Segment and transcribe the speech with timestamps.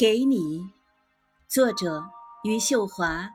[0.00, 0.72] 给你，
[1.46, 2.02] 作者
[2.42, 3.28] 余秀华，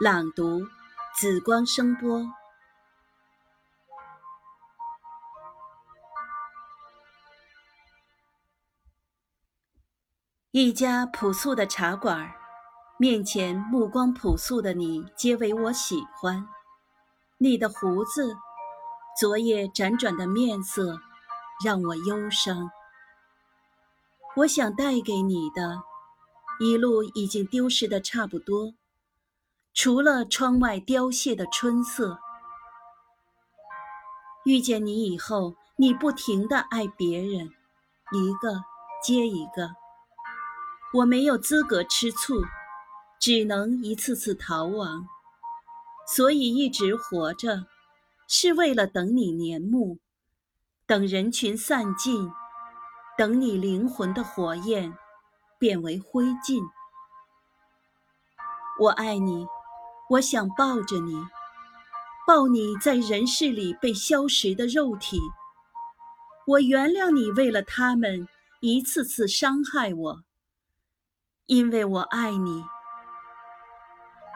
[0.00, 0.66] 朗读
[1.14, 2.26] 紫光声波。
[10.50, 12.28] 一家朴素的茶馆，
[12.98, 16.44] 面前目光朴素的你，皆为我喜欢。
[17.36, 18.36] 你的胡子，
[19.16, 20.98] 昨夜辗转的面色，
[21.64, 22.68] 让我忧伤。
[24.38, 25.82] 我想带给你的，
[26.60, 28.72] 一路已经丢失的差不多，
[29.74, 32.20] 除了窗外凋谢的春色。
[34.44, 37.50] 遇见你以后，你不停的爱别人，
[38.12, 38.62] 一个
[39.02, 39.70] 接一个。
[40.94, 42.40] 我没有资格吃醋，
[43.18, 45.08] 只能一次次逃亡，
[46.14, 47.66] 所以一直活着，
[48.28, 49.98] 是为了等你年暮，
[50.86, 52.30] 等人群散尽。
[53.18, 54.96] 等你灵魂的火焰
[55.58, 56.62] 变为灰烬，
[58.78, 59.44] 我爱你，
[60.10, 61.20] 我想抱着你，
[62.28, 65.18] 抱你在人世里被消蚀的肉体。
[66.46, 68.28] 我原谅你为了他们
[68.60, 70.22] 一次次伤害我，
[71.46, 72.62] 因为我爱你。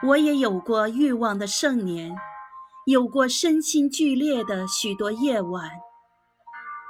[0.05, 2.13] 我也有过欲望的盛年，
[2.85, 5.71] 有过身心剧烈的许多夜晚。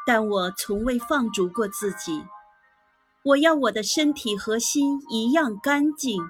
[0.06, 2.26] 但我从未放逐过自己，
[3.24, 6.22] 我要我的身体和心一样干净。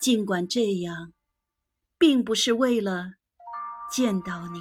[0.00, 1.12] 尽管这样，
[1.96, 3.12] 并不是为了
[3.90, 4.60] 见到你。